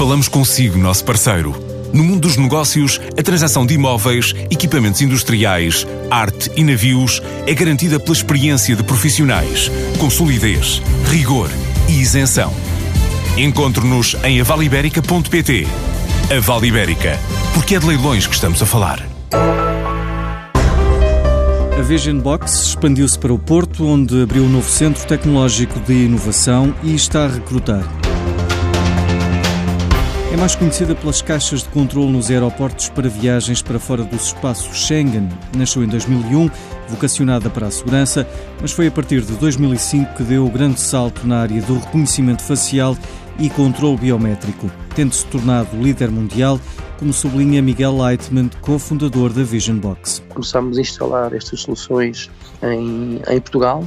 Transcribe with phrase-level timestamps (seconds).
[0.00, 1.54] Falamos consigo, nosso parceiro.
[1.92, 8.00] No mundo dos negócios, a transação de imóveis, equipamentos industriais, arte e navios é garantida
[8.00, 11.50] pela experiência de profissionais, com solidez, rigor
[11.86, 12.50] e isenção.
[13.36, 15.66] Encontre-nos em avaliberica.pt.
[16.34, 17.18] A Vale Ibérica,
[17.52, 19.06] porque é de leilões que estamos a falar.
[21.78, 26.74] A Vision Box expandiu-se para o Porto, onde abriu um novo centro tecnológico de inovação
[26.82, 28.09] e está a recrutar.
[30.32, 34.86] É mais conhecida pelas caixas de controle nos aeroportos para viagens para fora dos espaços
[34.86, 35.28] Schengen.
[35.56, 36.48] Nasceu em 2001,
[36.88, 38.24] vocacionada para a segurança,
[38.60, 42.44] mas foi a partir de 2005 que deu o grande salto na área do reconhecimento
[42.44, 42.96] facial
[43.40, 46.60] e controle biométrico, tendo-se tornado líder mundial,
[46.96, 50.22] como sublinha Miguel Leitman, cofundador da Vision Box.
[50.28, 52.30] Começámos a instalar estas soluções
[52.62, 53.82] em, em Portugal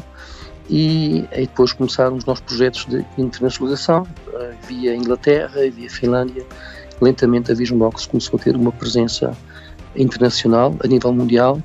[0.74, 6.44] e, e depois começaram os nossos projetos de internacionalização eh, via Inglaterra, via Finlândia.
[7.00, 9.38] Lentamente a Vision Box começou a ter uma presença
[9.96, 11.62] internacional, a nível mundial,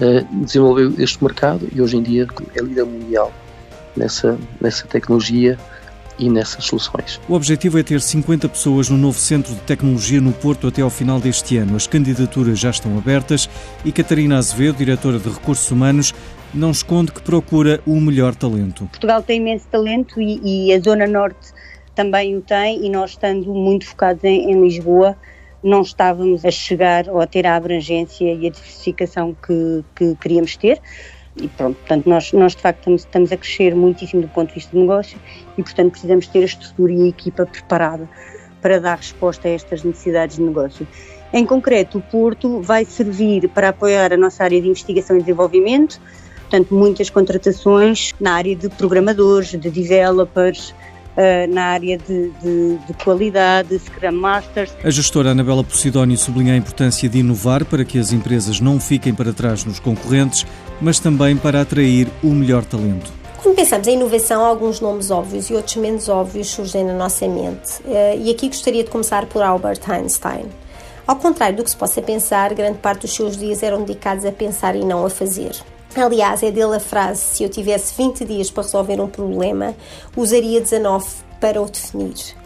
[0.00, 3.30] eh, desenvolveu este mercado e hoje em dia é líder mundial
[3.94, 5.58] nessa, nessa tecnologia
[6.18, 7.20] e nessas soluções.
[7.28, 10.90] O objetivo é ter 50 pessoas no novo Centro de Tecnologia no Porto até ao
[10.90, 11.76] final deste ano.
[11.76, 13.48] As candidaturas já estão abertas
[13.84, 16.14] e Catarina Azevedo, diretora de Recursos Humanos,
[16.54, 18.86] não esconde que procura o melhor talento.
[18.86, 21.52] Portugal tem imenso talento e, e a Zona Norte
[21.94, 25.16] também o tem e nós estando muito focados em, em, Lisboa
[25.62, 30.56] não estávamos a chegar ou a ter a abrangência e a diversificação que, que queríamos
[30.56, 30.80] ter
[31.36, 34.54] e pronto, portanto nós, nós de facto estamos, estamos, a crescer muitíssimo do ponto de
[34.54, 35.18] vista de negócio
[35.56, 38.08] e portanto precisamos ter a estrutura e a equipa preparada
[38.62, 40.86] para dar resposta a estas necessidades de negócio.
[41.32, 46.00] Em concreto, o Porto vai servir para apoiar a nossa área de investigação e desenvolvimento,
[46.42, 50.74] portanto, muitas contratações na área de programadores, de developers,
[51.16, 54.70] Uh, na área de, de, de, qualidade, Scrum Masters.
[54.84, 59.14] A gestora Anabela Posidónio sublinha a importância de inovar para que as empresas não fiquem
[59.14, 60.46] para trás nos concorrentes,
[60.78, 63.10] mas também para atrair o melhor talento.
[63.42, 67.80] Quando pensamos em inovação, alguns nomes óbvios e outros menos óbvios surgem na nossa mente.
[67.84, 70.44] Uh, e aqui gostaria de começar por Albert Einstein.
[71.06, 74.32] Ao contrário do que se possa pensar, grande parte dos seus dias eram dedicados a
[74.32, 75.52] pensar e não a fazer.
[76.00, 79.74] Aliás, é dele a frase: se eu tivesse 20 dias para resolver um problema,
[80.16, 81.06] usaria 19
[81.40, 82.36] para o definir.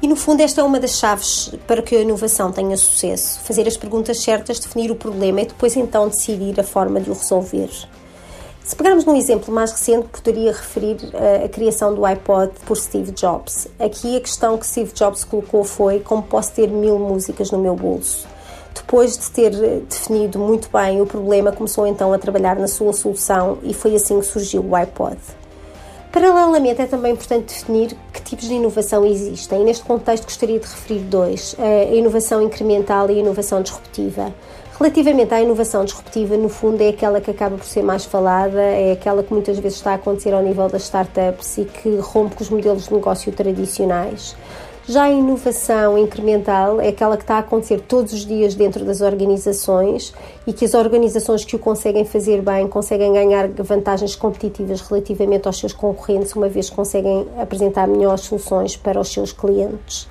[0.00, 3.66] E no fundo, esta é uma das chaves para que a inovação tenha sucesso: fazer
[3.66, 7.70] as perguntas certas, definir o problema e depois então decidir a forma de o resolver.
[8.64, 13.12] Se pegarmos num exemplo mais recente, poderia referir a, a criação do iPod por Steve
[13.12, 13.66] Jobs.
[13.78, 17.74] Aqui a questão que Steve Jobs colocou foi: como posso ter mil músicas no meu
[17.74, 18.28] bolso?
[18.78, 19.50] Depois de ter
[19.88, 24.20] definido muito bem o problema, começou então a trabalhar na sua solução e foi assim
[24.20, 25.18] que surgiu o iPod.
[26.12, 29.62] Paralelamente, é também importante definir que tipos de inovação existem.
[29.64, 34.32] Neste contexto, gostaria de referir dois: a inovação incremental e a inovação disruptiva.
[34.78, 38.92] Relativamente à inovação disruptiva, no fundo, é aquela que acaba por ser mais falada, é
[38.92, 42.44] aquela que muitas vezes está a acontecer ao nível das startups e que rompe com
[42.44, 44.36] os modelos de negócio tradicionais.
[44.88, 49.02] Já a inovação incremental é aquela que está a acontecer todos os dias dentro das
[49.02, 50.14] organizações
[50.46, 55.58] e que as organizações que o conseguem fazer bem conseguem ganhar vantagens competitivas relativamente aos
[55.58, 60.08] seus concorrentes, uma vez conseguem apresentar melhores soluções para os seus clientes.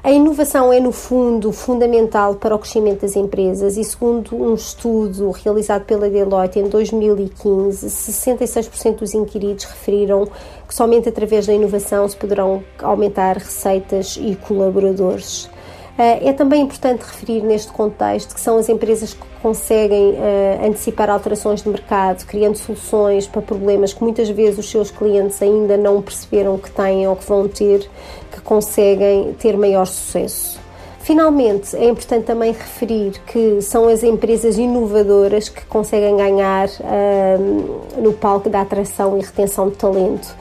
[0.00, 5.32] A inovação é, no fundo, fundamental para o crescimento das empresas e, segundo um estudo
[5.32, 10.28] realizado pela Deloitte em 2015, 66% dos inquiridos referiram
[10.68, 15.50] que somente através da inovação se poderão aumentar receitas e colaboradores.
[15.98, 21.10] Eh, é também importante referir neste contexto que são as empresas que conseguem uh, antecipar
[21.10, 26.00] alterações de mercado, criando soluções para problemas que muitas vezes os seus clientes ainda não
[26.00, 27.90] perceberam que têm ou que vão ter,
[28.30, 30.60] que conseguem ter maior sucesso.
[31.00, 38.12] Finalmente, é importante também referir que são as empresas inovadoras que conseguem ganhar uh, no
[38.12, 40.36] palco da atração e retenção de talento.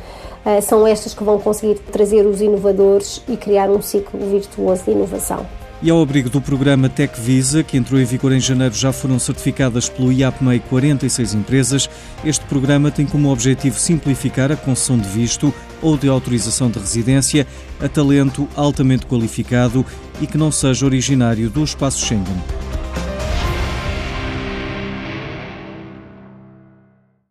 [0.47, 4.92] Eh, são estas que vão conseguir trazer os inovadores e criar um ciclo virtuoso de
[4.92, 5.45] inovação.
[5.83, 9.19] E ao abrigo do programa Tech Visa, que entrou em vigor em janeiro, já foram
[9.19, 11.89] certificadas pelo IAPMEI 46 empresas.
[12.24, 17.45] Este programa tem como objetivo simplificar a concessão de visto ou de autorização de residência
[17.81, 19.86] a talento altamente qualificado
[20.22, 22.56] e que não seja originário do espaço Schengen.